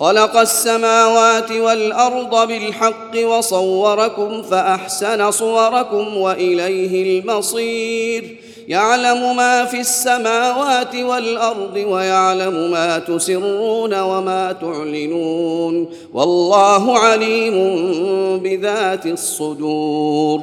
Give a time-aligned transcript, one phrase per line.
[0.00, 8.36] خلق السماوات والأرض بالحق وصوركم فأحسن صوركم وإليه المصير.
[8.68, 15.88] يعلم ما في السماوات والأرض ويعلم ما تسرون وما تعلنون.
[16.14, 17.54] والله عليم
[18.38, 20.42] بذات الصدور.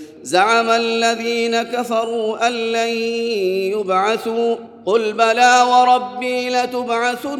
[0.23, 2.89] زعم الذين كفروا أن لن
[3.79, 4.55] يبعثوا
[4.85, 7.39] قل بلى وربي لتبعثن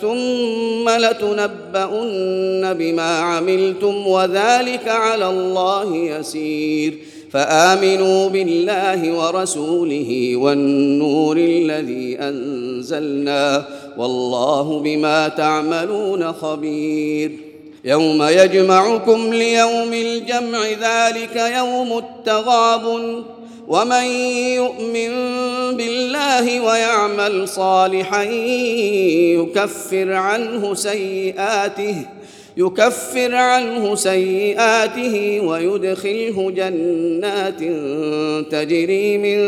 [0.00, 6.98] ثم لتنبؤن بما عملتم وذلك على الله يسير.
[7.30, 13.64] فآمنوا بالله ورسوله والنور الذي أنزلنا
[13.98, 17.47] والله بما تعملون خبير.
[17.84, 23.22] يوم يجمعكم ليوم الجمع ذلك يوم التغابن.
[23.68, 24.04] ومن
[24.56, 25.10] يؤمن
[25.76, 28.22] بالله ويعمل صالحا
[29.42, 32.06] يكفر عنه سيئاته.
[32.58, 37.60] يكفر عنه سيئاته ويدخله جنات
[38.52, 39.38] تجري من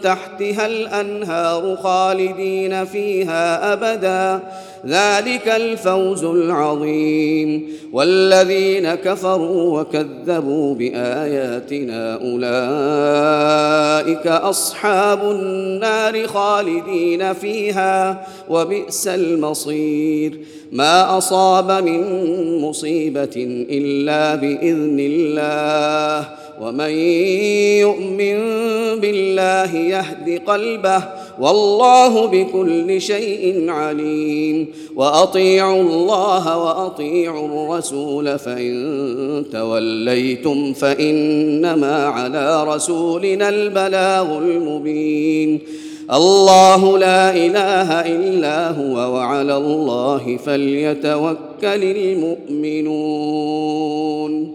[0.00, 4.40] تحتها الأنهار خالدين فيها أبدا.
[4.86, 7.68] ذلك الفوز العظيم.
[7.92, 13.46] والذين كفروا وكذبوا بآياتنا أولئك
[14.26, 20.38] أصحاب النار خالدين فيها وبئس المصير.
[20.72, 22.04] ما أصاب من
[22.62, 26.28] مصيبه الا باذن الله
[26.60, 26.90] ومن
[27.80, 28.38] يؤمن
[29.00, 31.02] بالله يهد قلبه
[31.40, 34.66] والله بكل شيء عليم
[34.96, 45.60] واطيعوا الله واطيعوا الرسول فان توليتم فانما على رسولنا البلاغ المبين
[46.12, 51.82] الله لا إله إلا هو وعلى الله فليتوكل
[52.64, 54.54] المؤمنون.